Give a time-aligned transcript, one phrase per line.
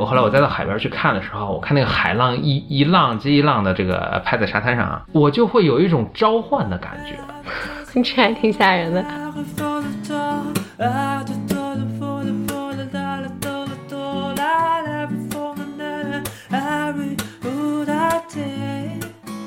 [0.00, 7.18] 我后来我再到海边去看的时候，我看那个海浪一一浪接一浪的这个拍在沙滩上啊，我就会有一种召唤的感觉。
[8.02, 9.04] 这还挺吓人的。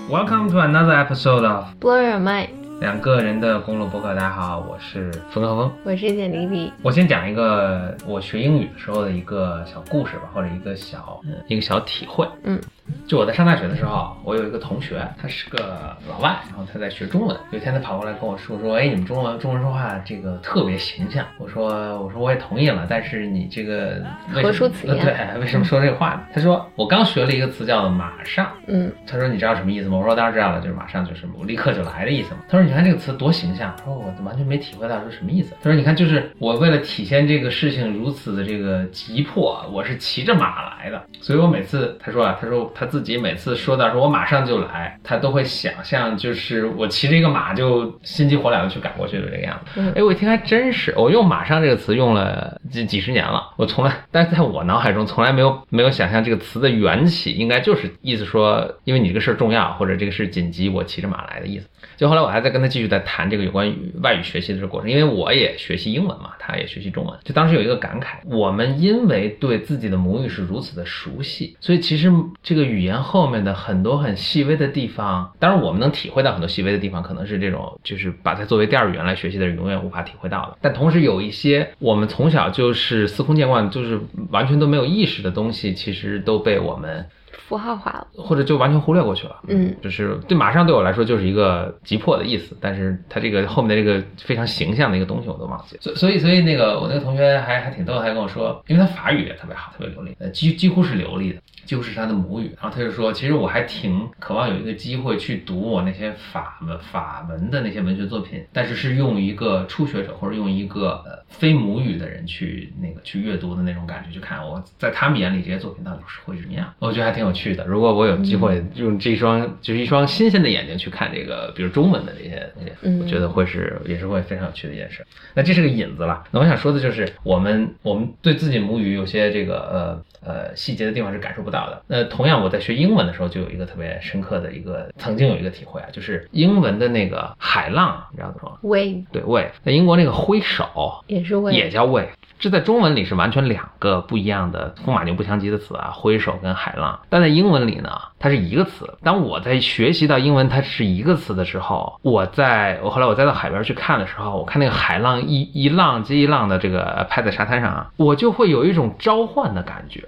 [0.07, 2.49] Welcome to another episode of Blow your mind，
[2.84, 4.13] 两个人的公路博客。
[4.13, 5.71] 大家好，我是冯绍峰。
[5.85, 6.70] 我是简丽丽。
[6.81, 12.27] 我先讲一个我学英语的时候的一个小故事吧，或者一个小一个小体会。
[12.43, 12.59] 嗯，
[13.07, 17.35] 就我在上大学的时候，我有一个同学，他是个老外，然后他在学中文。
[17.51, 21.25] 有一天他跑过来跟我说说，哎，你们中文中文说话这个特别形象。
[21.37, 26.23] 我说我说我也同意了，但是你这个为什么何出此言 对，为什么说这个话呢？
[26.33, 28.51] 他说我刚学了一个词叫做马上。
[28.67, 29.97] 嗯，他说你知道什么意思吗？
[29.97, 32.41] 我说当然知道了，就是马上就是我立刻就来的意思嘛。
[32.49, 33.73] 他说你看这个词多形象。
[33.77, 35.53] 他说我完全没体会到是什么意思。
[35.61, 49.82] 他说你看就是我为了体现这个事情如此的这个急迫，我是骑着马来的，所以我每次他说啊，他说他自己每次说到说我马上就来，他都会想象就是我骑着一个马就心急火燎的去赶过去的这个样子。
[49.82, 61.68] 嗯哎，我一听还真是，我用“马上”这个词用了几几十年了，我从来，但是在我脑海中从来没有没有想象这个词的缘起，应该就是意思说，因为你这个事儿重要，或者这个事紧急，我骑着马来的意思。
[61.96, 67.18] 就后来我还在跟他继续在谈这个有关于外语学习的这个过程，因为我也学习英文嘛，他也学习中文。
[67.24, 80.57] 就当时有一个感慨，我们因为对自己的母语是如此的熟悉，所以其实这个语言后面的很多很细微的地方，当然我们能体会到很多细微的地方，可能是这种就是把它作为第二语言来学习的人永远无法体会到的。
[80.61, 88.07] 但同时有一些我们从小就是司空见惯，就是完全都没有意识的东西，其实都被我们符号化了。
[88.16, 89.35] 或者就完全忽略过去了。
[89.47, 95.81] 嗯，就是对马上对我来说就是一个急迫的意思，但是它这个后面的这个非常形象的一个东西我都忘记了。
[95.81, 101.41] 所所以所以那个我那个同学还还挺逗，还跟我说，因为他法语也特别好，特别流利，呃几几乎是流利的。
[101.66, 116.73] 几乎是他的母语，然后他就说，其实我还挺渴望有一个机会去读我那些法文法文的那些文学作品，但是是用一个初学者或者用一个呃非母语的人去那个去阅读的那种感觉去看，我在他们眼里这些作品到底是会是什么样？
[116.79, 117.66] 我觉得还挺有趣的。
[117.66, 125.06] 如果我有机会用这一双就是一双新鲜的眼睛去看这个，比如中文的这些东西，嗯我觉得会是也是会非常有趣的一件事。
[125.34, 126.23] 那这是个引子了。
[126.31, 131.81] 那我想说的就是，我们我们对自己母语有些这个呃呃细节的地方是感受不到的。
[131.88, 140.66] 那同样，我在学英文的时候就有一个特别深刻的一个，曾经有一个体会啊，就是英文的那个海浪，你知道怎么说吗？wave 对，wave，在英国那个挥手
[141.08, 142.08] 也是 wave，也叫 wave，
[142.40, 147.00] 这在中文里是完全两个不一样的风马牛不相及的词啊，挥手跟海浪。
[147.09, 147.90] 但在英文里呢，
[148.20, 148.97] 它是一个词。
[149.03, 160.03] 当我在学习到英文它是一个词的时候，我在我后来我再到海边去看的时候，我看那个海浪一一浪接一浪的这个拍在沙滩上啊，我就会有一种召唤的感觉。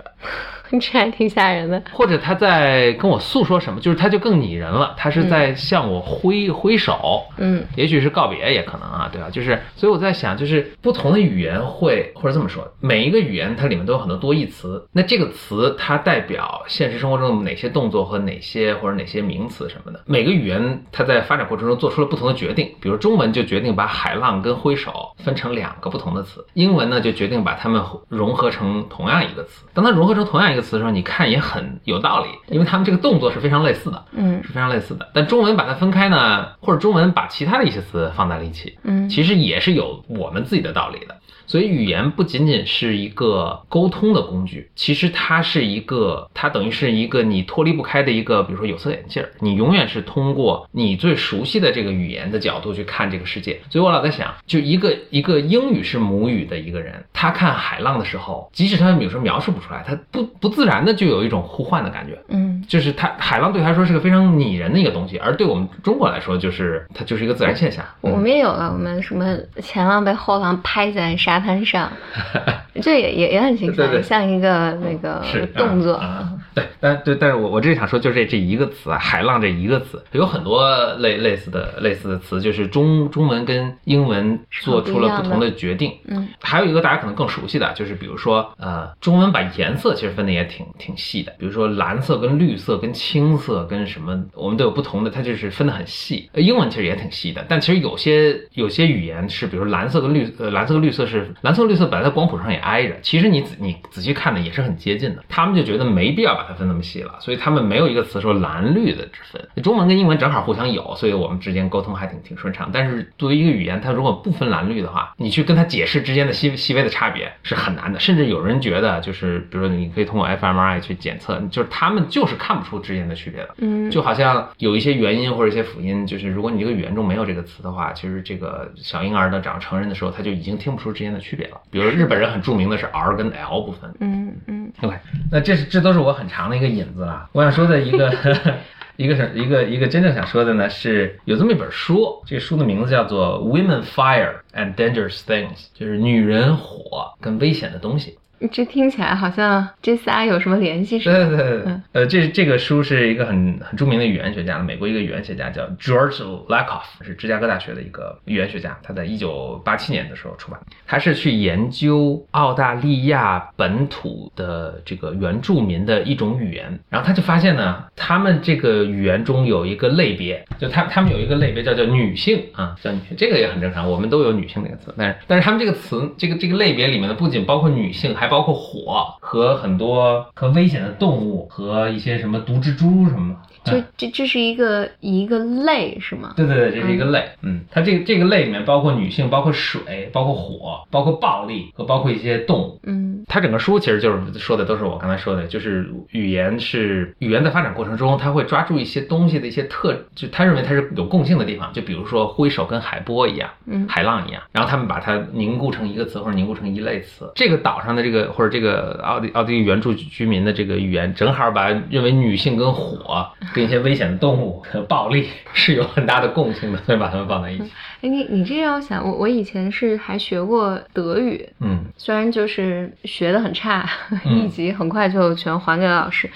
[0.80, 1.82] 这还挺吓人的。
[1.92, 9.30] 或者他在跟我诉说什么，就是他就更拟人了，他是在向我挥挥手，嗯也许是告别，也可能啊，对吧？
[9.30, 20.02] 就是，所以我在想，就是不同的语言会，或者这么说，每一个语言它里面都有很多多义词，那这个词它代表现实生活中的哪些动作和哪些或者哪些名词什么的。
[20.06, 29.66] 每个语言它在发展过程中做出了不同的决定，比如中文就决定把海浪跟挥手分成两个不同的词，英文呢就决定把它们融合成同样一个词。
[29.74, 34.04] 当它融合成同样一个词的时候，你看也很有道理，因为他们这个动作是非常类似的。
[34.12, 35.10] 嗯是非常类似的。
[35.14, 41.16] 但中文把它分开呢，或者中文把其他的一些词放在了一起，嗯其实也是有我们自己的道理的。
[41.48, 53.60] 所以语言不仅仅是一个沟通的工具，其实它是一个，它等于是一个你脱离不开的一个，比如说有色眼镜儿，你永远是通过你最熟悉的这个语言的角度去看这个世界。
[53.70, 62.18] 所以我老在想，就一个一个英语是母语的一个人，他看海浪的时候，即使他有时候描述不出来，他不不自然的就有一种呼唤的感觉。
[62.30, 67.86] 嗯就是他海浪对他来说是个非常拟人的一个东西，而对我们中国来说，就是它就是一个自然现象。
[68.02, 71.92] 我们也有了，我们什么前浪被后浪拍在沙滩上，
[72.82, 75.94] 这也也也很形象，像一个那个是动作。
[75.96, 85.92] 啊啊对，但对，但是我我这里想说，就是这这一个词啊，海浪这一个词，有很多类类似的类似的词，就是中中文跟英文做出了不同的决定。
[86.08, 96.30] 嗯还有一个大家可能更熟悉的，就是比如说，呃，中文把颜色其实分的也挺挺细的，比如说蓝色跟绿色跟青色跟什么，我们都有不同的，它就是分的很细。
[96.32, 109.42] 呃英文其实也挺细的，但其实有些有些语言是，比如蓝色跟绿，呃，蓝色跟绿色是蓝色绿色本来在光谱上也挨着，其实你仔你仔细看呢也是很接近的，他们就觉得没必要把它分那么细了，所以他们没有一个词说蓝绿的之分。
[109.64, 112.70] 中文跟英文正好互相有，所以我们之间沟通还挺挺顺畅。
[112.72, 118.00] 但是作为一个语言，它如果不分蓝绿的话，你去跟它解释之间的细细微的差别是很难的。
[118.00, 123.56] 甚至有人觉得，就是比如说你可以通过 fMRI 去检测，就是他们就是看不出之间的区别的。
[123.58, 131.58] 嗯，就好像有一些元音或者一些辅音，就是如果你这个语言中没有这个词的话，其实这个小婴儿的长成人的时候，他就已经听不出之间的区别了。
[131.72, 133.92] 比如日本人很著名的是 R 跟 L 部分。
[134.00, 134.96] 嗯嗯 OK，
[135.32, 137.30] 那这是这都是我很长的一个引子了。
[137.32, 138.14] 我想说的一个
[138.98, 148.18] 一个是一个一个真正想说的呢，是有这么一本书，这个书的名字叫做《Women Fire and Dangerous Things》，就是女人火跟危险的东西。
[148.52, 151.30] 这听起来好像这仨有什么联系似的。
[151.30, 151.74] 对对对。
[151.94, 183.40] 呃，这这个书是一个很很著名的语言学家，美国一个语言学家叫 George Lakoff，是芝加哥大学的一个语言学家，他在一九八七年的时候出版，他是去研究澳大利亚本土的这个原住民的一种语言，然后他就发现呢，他们这个语言中有一个类别，就他他们有一个类别叫叫女性啊，叫女性，这个也很正常，我们都有女性这个词，但是但是他们这个词这个这个类别里面呢，不仅包括女性，还包括火和很多和危险的动物和一些什么毒蜘蛛什么的。
[183.66, 186.34] 就这这是一个一个类是吗？
[186.38, 192.80] 对对对，这是一个类，嗯，它这个这个类里面包括女性，包括水，包括火，包括暴力和包括一些动物。
[192.84, 207.32] 嗯它整个书其实就是说的都是我刚才说的，就是语言是语言在发展过程中，它会抓住一些东西的一些特，就他认为它是有共性的地方，就比如说挥手跟海波一样，嗯海浪一样，然后他们把它凝固成一个词或者凝固成一类词。
[207.36, 213.26] 这个岛上的这个或者这个奥地奥地利原住居民的这个语言，正好把认为女性跟火
[213.56, 217.64] 跟一些危险的动物和暴力是有很大的共性的，所以把它们放在一起。
[218.02, 221.86] 哎，你你这样想，我我以前是还学过德语，嗯。
[221.96, 223.90] 虽然就是学的很差，
[224.26, 224.40] 嗯。
[224.44, 226.30] 一级很快就全还给了老师，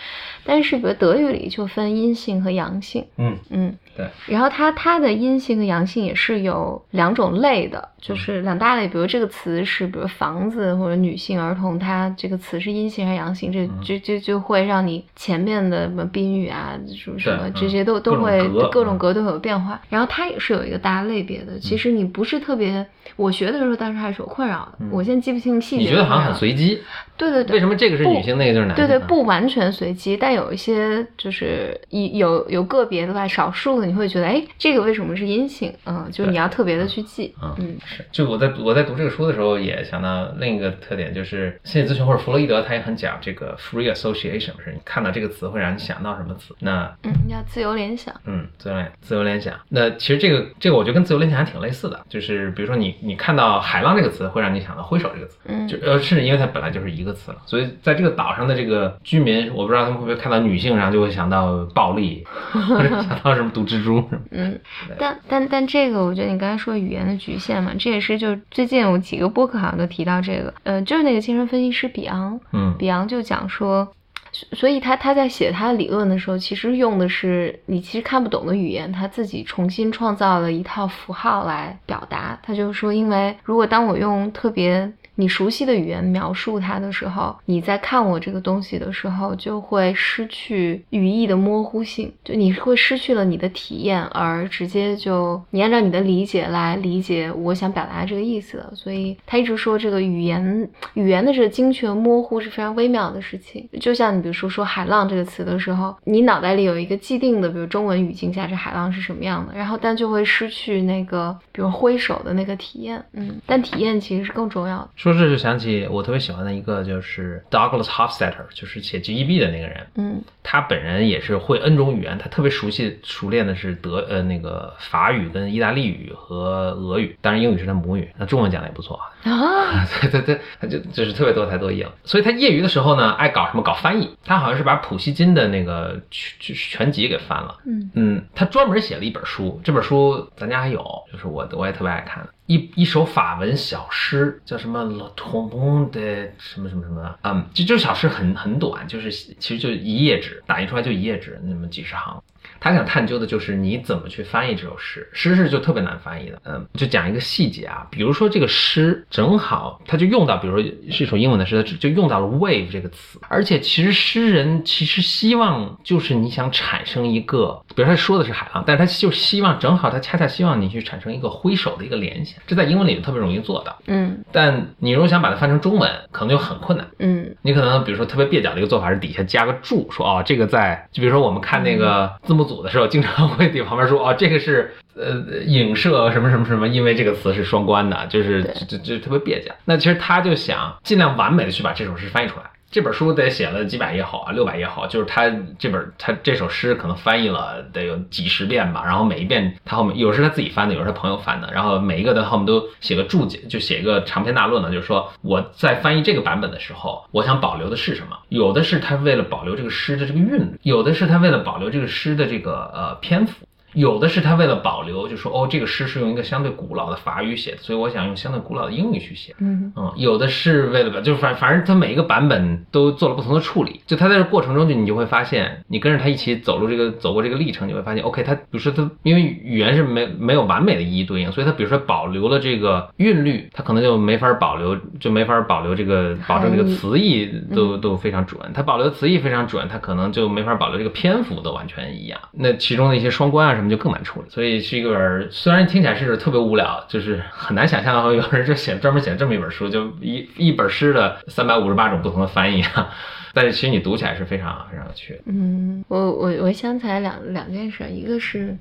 [0.46, 8.88] 但是比如德语里就分阴性和阳性，嗯，嗯，对，然后它它的阴性和阳性也是有两种类的，嗯就是两大类。
[8.88, 19.80] 比如这个词是，比如房子或者女性儿童，它这个词是阴性还是阳性，这嗯这这就会让你前面的什么宾语啊，什么什么这些都都会格各种嗯格都会有变化。
[19.90, 21.60] 然后它也是有一个大类别的。
[21.60, 22.86] 其实你不是特别，
[23.18, 25.84] 我学的时候当时还是有困扰的，嗯我现在记不清细节。
[25.84, 26.36] 你觉得好像很？
[26.36, 26.82] 随机？
[27.18, 27.56] 对对对。
[27.56, 28.88] 为什么这个是女性，那个就是男性？
[28.88, 35.74] 对对，啊不完全随机，但有一些就是一有有个别的吧，少数的你会觉得，哎，这个为什么是阴性？
[35.86, 37.34] 嗯，就是你要特别的去记。
[37.42, 46.56] 嗯嗯是，就我在我在读这个书的时候，也想到另一个特点，就是心理咨询或者弗洛伊德，他也很讲这个 free association，是你看到这个词会让你想到什么词。
[46.60, 48.14] 那嗯，要自由联想。
[48.26, 49.54] 嗯，自由联自由联想。
[49.70, 55.38] 那其实这个这个我觉得跟自由联想还挺类似的，就是比如说你你看到海浪这个词，会让你想到挥手这个词。
[55.46, 64.22] 嗯就呃，甚至因为它本来就是一个词了，所以在这个岛上的这个居民，我不知道他们会不会看到女性，然后就会想到暴力， 或者想到什么毒蜘蛛什么。
[64.32, 64.60] 嗯，
[64.98, 73.88] 但但但这个，我觉得你刚才说语言的局限嘛，这也是就最近有几个播客好像都提到这个，呃，就是那个精神分析师比昂，嗯比昂就讲说，
[74.32, 82.38] 所所以他他在写他的理论的时候，其实用的是你其实看不懂的语言，他自己重新创造了一套符号来表达。
[82.44, 98.74] 他就说，因为如果当我用特别你熟悉的语言描述它的时候，你在看我这个东西的时候，就会失去语义的模糊性，就你会失去了你的体验，而直接就你按照你的理解来理解我想表达这个意思的。
[98.74, 103.68] 所以他一直说这个语言语言的这个精确模糊是非常微妙的事情。
[103.82, 114.90] 就像你比如说说海浪这个词的时候，你脑袋里有一个既定的，比如中文语境下这海浪是什么样的，然后但就会失去那个比如挥手的那个体验，嗯，但体验其实是更重要的。
[115.14, 119.88] 说这就想起我特别喜欢的一个，就是 Douglas Hofstadter，就是写 GEB 的那个人。
[119.96, 129.04] 嗯他本人也是会 N 种语言，他特别熟悉熟练的是德呃那个法语跟意大利语和俄语，当然英语是他母语，那中文讲的也不错啊。
[129.24, 131.92] 啊， 对对对，他就就是特别多才多艺了。
[132.04, 134.10] 所以他业余的时候呢，爱搞什么搞翻译。
[134.24, 137.58] 他好像是把普希金的那个全全集给翻了。
[137.66, 147.04] 嗯嗯，他专门写了一本书，这本书咱家还有，就是我我也特别爱看的一一首法文小诗，叫什么《Le Tombeau 的什么什么什么》。
[147.24, 152.24] 嗯，这这小诗很很短，就是其实就一页纸，打印出来就一页纸，那么几十行。
[152.60, 156.42] 他想探究的就是你怎么去翻译这首诗，诗是就特别难翻译的。
[156.46, 173.78] 嗯，就讲一个细节啊，比如说这个诗正好他就用到，比如说是一首英文的诗，他就用到了 wave 这个词，而且其实诗人其实希望就是你想产生一个，比如他说的是海浪，但是他就希望正好他恰恰希望你去产生一个挥手的一个联想，这在英文里特别容易做到。
[173.88, 176.88] 嗯但你如果想把它翻成中文，可能就很困难。
[177.00, 189.54] 嗯你可能比如说特别蹩脚的一个做法是底下加个注，说哦这个在，就比如说我们看那个字幕组的时候，经常会对旁边说哦这个是呃影射什么什么什么，因为这个词是双关的，就是就就特别蹩脚。
[189.66, 192.44] 那其实他就想尽量完美的去把这首诗翻译出来。
[192.72, 208.16] 这本书得写了几百页好啊，六百页好，就是他这本他这首诗可能翻译了得有几十遍吧，然后每一遍他后面有时他自己翻的，有时他朋友翻的，然后每一个的后面都写个注解，就写一个长篇大论呢，就是说我在翻译这个版本的时候，我想保留的是什么？
[208.30, 213.48] 有的是他为了保留这个诗的这个韵律，有的是他为了保留这个诗的这个呃篇幅。
[213.74, 219.36] 有的是他为了保留，就说哦，这个诗是用一个相对古老的法语写的，所以我想用相对古老的英语去写。
[219.40, 223.82] 嗯嗯，有的是为了把，就是反反正他每一个版本都做了不同的处理。
[223.86, 238.40] 就他在这过程中，就你就会发现，你跟着他一起走路这个走过这个历程，你会发现，OK，他比如说他因为语言是没没有完美的一一对应，所以他比如说保留了这个韵律，他可能就没法保留，就没法保留这个保证这个词义都都非常准。
[238.54, 242.20] 他保留词义非常准，他可能就没法保留这个篇幅都完全一样。
[242.32, 244.30] 那其中的一些双关啊什么就更难处理。
[244.30, 252.94] 所以是一本虽然听起来是特别无聊，就是很难想象有人就写专门写这么一本书，就一一本诗的三百五十八种不同的翻译啊。
[253.34, 255.20] 但是其实你读起来是非常非常有趣的。
[255.28, 258.58] 嗯，我我我想起来两两件事，一个是。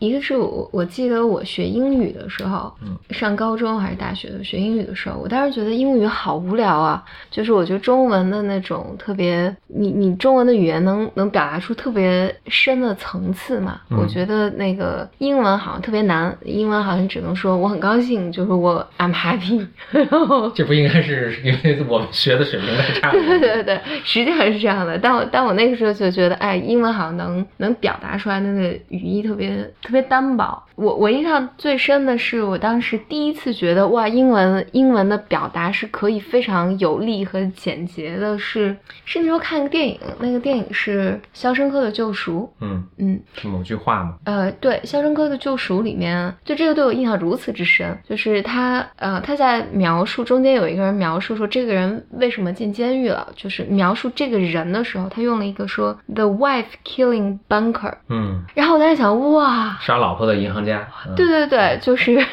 [0.00, 23.20] 一个是我我记得我学英语的时候，嗯，上高中还是大学的学英语的时候，我当时觉得英语好无聊啊，就是我觉得中文的那种特别，你你中文的语言能能表达出特别深的层次嘛，嗯我觉得那个英文好像特别难，英文好像只能说我很高兴，就是我 I'm happy， 然后 这不应该是因为我们学的水平太差了？
[23.20, 24.98] 对对对，实际上是这样的。
[24.98, 30.62] 但我但我那个时候就觉得，哎，英文好像能能表达出来的那个语义特别特别单薄。
[30.76, 42.50] 我我印象最深的是，我当时第一次觉得，哇，英文英文的表达是可以非常有力和简洁的是，是那时候看个电影，那个电影是《肖申克的救赎》。
[42.64, 44.14] 嗯，嗯，是某句话吗？
[44.24, 60.86] 呃，对，《肖申克的救赎》里面，就这个对我印象如此之深，就是他，呃，他在描述中间有一个人描述说这个人为什么进监狱了，就是描述这个人的时候，他用了一个说 the wife killing banker，嗯，然后我当时想，哇，杀老婆的银行家。
[61.16, 62.24] 对对对，就是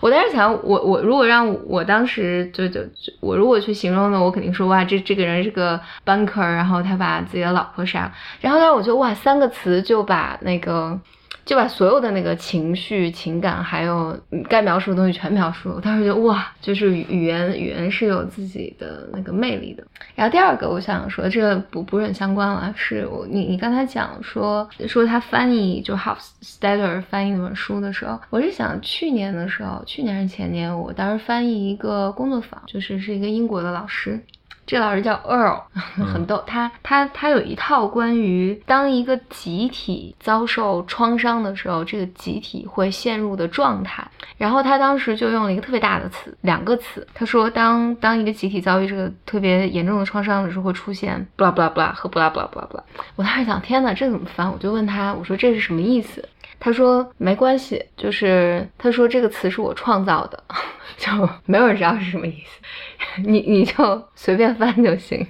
[0.00, 10.98] 我当时想，我我如果让我当时就就就我如果去形容呢，我肯定说哇，这这个人是个 banker，然后他把自己的老婆杀，然后但是我觉得哇，三个词就把那个。
[11.46, 14.18] 就把所有的那个情绪、情感，还有
[14.50, 15.70] 该描述的东西全描述。
[15.76, 19.86] 我当时觉得哇，就是语言语言是有自己的那个魅力的。
[20.16, 34.20] 然后第二个我想说，这个不不是很相关了，是我你你刚才讲说说他翻译就 Hofstadter 翻译那本书的时候，我是想去年的时候，去年还是前年，我当时翻译一个工作坊，就是是一个英国的老师。
[34.66, 35.62] 这老师叫 Earl，
[36.12, 36.42] 很逗。
[36.46, 44.06] 他他他有一套关于当一个集体遭受创伤的时候，这个集体会陷入的状态。
[44.36, 47.06] 然后他当时就用了一个特别大的词，两个词。
[47.14, 52.82] 他说当当一个集体遭遇这个特别严重的创伤的时候，会出现 blah blah blah 和 blah blah blah blah。
[53.14, 54.50] 我当时想，天哪，这怎么翻？
[54.50, 56.28] 我就问他，我说这是什么意思？
[56.58, 60.42] 他说没关系，就是他说这个词是我创造的，
[60.96, 61.10] 就
[61.44, 62.60] 没有人知道是什么意思。
[63.24, 65.26] 你你就随便翻就行。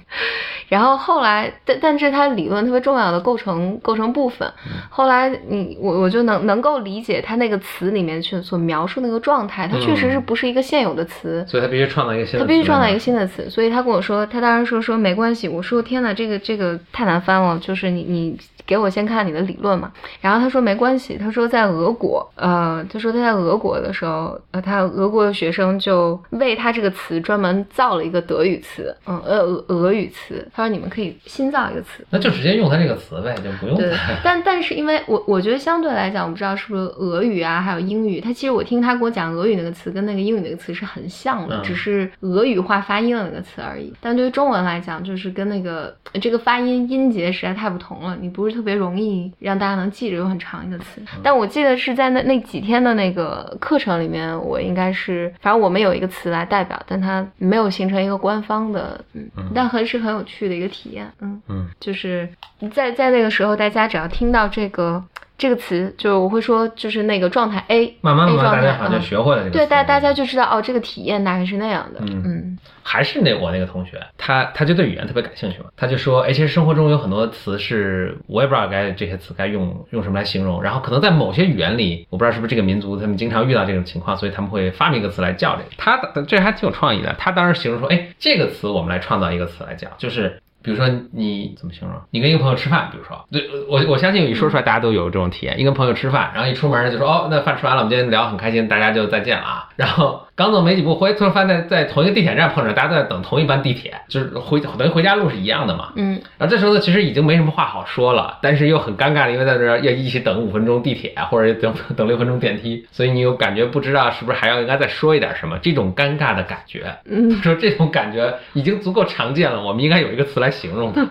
[0.67, 4.51] 然后后来，但但是它理论特别重要的构成构成部分。
[4.89, 11.45] 后来你我我就能能够理解它那个词里面去所描述那个状态，它确实是不是一个现有的词。
[11.47, 12.43] 所以他必须创造一个新的词。
[12.43, 15.47] 他必须创造一个新的词，所以他跟我说，他当时说说没关系。
[15.47, 19.91] 我说天呐，这个这个太难翻了，就是你你给我先看你的理论嘛。
[20.19, 30.45] 然后他说没关系，他说在俄国，呃，他说他在俄国的时候，呃，他俄国的学生就为他这个词专门造了一个德语词，嗯，呃，俄俄语词。
[30.57, 32.03] 他说你们可以新造一个词。
[32.09, 43.93] 那就直接用他这个词呗，就不用对再。， 但但是因为我我觉得相对来讲，我不知道是不是俄语啊，还有英语，他其实我听他给我讲俄语那个词跟那个英语那个词是很像的，嗯只是俄语化发音的那个词而已。
[44.01, 50.99] 但对于中文来讲，就是跟那个这个发音音节实在太不同了，你不是特别容易让大家能记着有很长一个词。
[51.21, 60.57] 但我记得是在那那几天的那个课程里面，我应该是，反正我们有一个词来代表，但它没有形成一个官方的，嗯，但很是很有趣的。
[60.57, 61.13] 一个体验。
[61.19, 62.27] 嗯嗯，就是
[62.73, 65.03] 在在那个时候，大家只要听到这个
[65.37, 69.57] 这个词，就我会说，就是那个状态 A，慢慢慢慢大家好像学会了这个词。
[69.57, 71.99] 对，大大家就知道哦，这个体验大概是那样的。
[72.01, 85.69] 嗯嗯还是那我那个同学，他他就对语言特别感兴趣嘛，他就说，哎，其实生活中有很多词是我也不知道该这些词该用用什么来形容，然后可能在某些语言里，我不知道是不是这个民族他们经常遇到这种情况，所以他们会发明一个词来叫这个。
[85.77, 90.41] 他这还挺有创意的，他当时形容说，哎，这个词我们来创造一个词来叫，就是。
[90.67, 91.97] 比如说你怎么形容？
[92.11, 95.57] 你跟一个朋友吃饭，比如说，对我我相信一说出来大家都有这种体验。
[95.57, 99.69] 一跟朋友吃饭，然后一出门就说哦，那饭吃完了，我们今天聊得很开心，大家就再见了啊。
[99.77, 105.91] 然后刚走没几步，回突然发现在同一个地铁站碰着，大家都在等同一班地铁，就是回等于回家路是一样的嘛。
[105.95, 116.85] 嗯然后这时候呢，其实已经没什么话好说了，但是又很尴尬的，因为在这儿要一起等五分钟地铁，或者等 等六分钟电梯，所以你又感觉不知道是不是还要应该再说一点什么，这种尴尬的感觉。
[117.05, 121.07] 嗯 说这种感觉已经足够常见了，我们应该有一个词来形容它。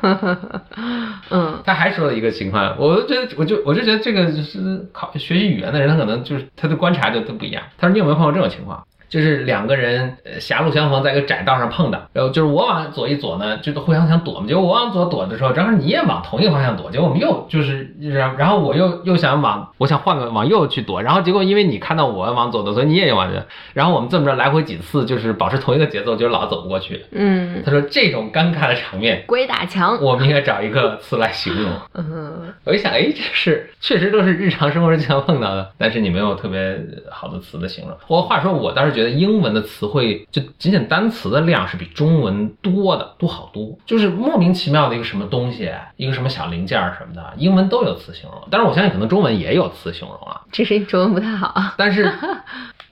[1.31, 7.61] 嗯他还说了一个情况，我就觉得，我就我就觉得这个就是考学习语言的人，他可能就是他的观察就都不一样。
[7.77, 8.86] 他说你有没有碰到这种情况？
[9.09, 14.47] 就是两个人呃狭路相逢，在一个窄道上碰的，然后就是我往左一左呢，就是互相想躲嘛。
[14.47, 23.41] 结果我往左躲的时候，正好你也往同一个方向躲，结果我们又就是然然后我又又想往我想换个往右去躲，然后结果因为你看到我往左躲，所以你也往右，
[23.73, 27.05] 然后我们这么着来回几次，就是保持同一个节奏，就是老走不过去。
[27.13, 29.99] 嗯，他说这种尴尬的场面，鬼打墙。
[30.03, 31.71] 我们应该找一个词来形容。
[31.95, 36.79] 嗯我一想，哎，这是确实都是日常生活中经常碰到的，但是你没有特别
[37.11, 37.97] 好的词的形容。
[38.09, 43.79] 我话说，我倒是觉得英文的词汇就仅仅单词的量是比中文多的，多好多。
[43.87, 48.43] 就是莫名其妙的一个什么东西，一个什么小零件儿什么的，英文都有词形容。
[48.51, 52.13] 但是我相信可能中文也有词形容啊，这是中文不太好，但是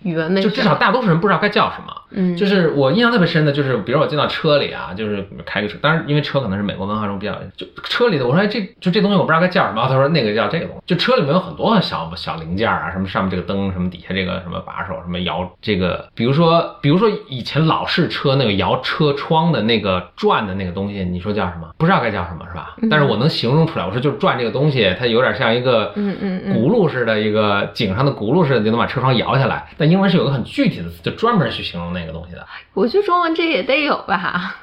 [0.02, 1.92] 语文没 就至少大多数人不知道该叫什么。
[2.14, 21.68] 嗯，就是我印象特别深的，就是比如我进到车里啊，就是开个车，当然因为车可能是美国文化中比较，就车里的我说哎这就这东西我不知道该叫什么，他说那个叫这个东西，就车里面有很多小小零件啊，什么上面这个灯，什么底下这个什么把手，什么摇这个，比如说比如说以前老式车那个摇车窗的那个转的那个东西，你说叫什么？
[21.76, 22.76] 不知道该叫什么是吧？
[22.90, 29.66] 但是我能形容出来，我说就是转这个东西，它有点像一个嗯嗯嗯轱辘似的一个井上的轱辘似的，就能把车窗摇下来。
[29.76, 32.46] 但英文是有个很具体的词，就专门去形容那个东西的。
[32.74, 34.56] 我觉得中文这也得有吧。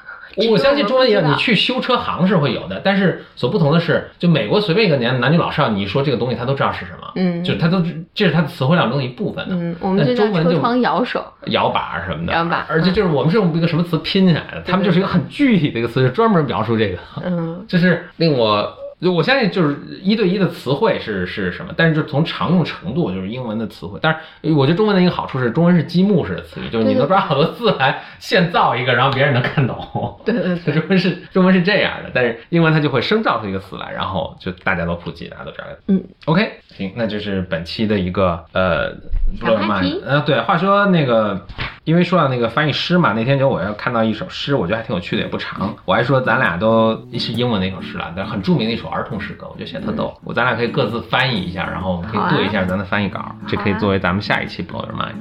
[0.50, 11.22] 我相信中文也有，你去修车行是会有的，但是所不同的是，就美国随便一个年男女老少，你说这个东西他都知道是什么，嗯就他都知这是他的词汇量中的一部分的，嗯，我们中文就车窗摇手。
[11.48, 18.78] 摇把什么的，摇把而且就是我们是用一个什么词拼起来的，他们就是一个很具体的一个词，是专门描述这个，嗯就是令我。
[19.10, 23.98] 我相信就是一对一的词汇是是什么，但是就从常用程度，就是英文的词汇。
[24.00, 30.20] 但是我觉得中文的一个好处是，中文是积木式的词语，就是你能抓好多字来现造一个，然后别人能看懂。
[30.24, 35.64] 对对对， 中文是中文是这样的，但是英文它就会生造出一个词来，然后就大家都普及，大家都知道。
[35.88, 38.92] 嗯，OK，行，那就是本期的一个呃
[39.40, 41.44] 小话题呃，对，话说那个，
[41.84, 45.74] 因为说到那个翻译诗嘛，那天就我要看到一首诗，我觉得还挺有趣的，也不长。
[45.84, 50.16] 我还说咱俩都是英文的一首诗了，但很著名的一首儿童诗歌，我觉得写得特逗。
[50.22, 55.14] 我咱俩可以各自翻译一下，然后我们可以对一下咱的翻译稿，这可以作为咱们下一期 Blow Your Mind。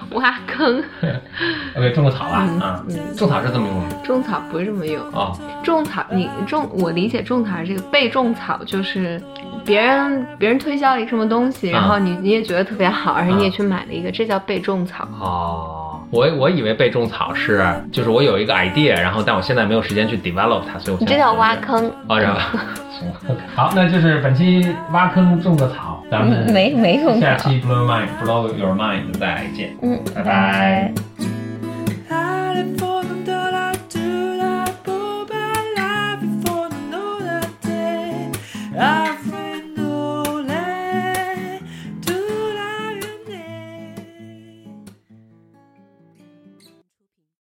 [0.12, 0.82] 挖坑。
[1.76, 2.48] OK，种个草吧，
[2.88, 9.20] 嗯种草是这么用的种草不是这么用，哦，种草你种，我理解种草这个被种草就是
[9.64, 15.06] 别人别人推销了一个什么东西，啊然后你你也觉得特别好，而且你也去买了一个，这叫被种草。
[15.20, 21.56] 哦，我我以为被种草是就是我有一个 idea，然后但我现在没有时间去 develop 它，所以我你这叫挖。
[21.56, 22.18] 坑，哦，
[23.54, 30.92] 好，那就是本期挖坑种个草，咱们嗯没没种草下期 blow mind blow your mind 再见，嗯，拜拜。